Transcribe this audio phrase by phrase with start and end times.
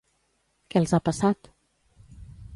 [0.71, 1.53] Què els ha passat?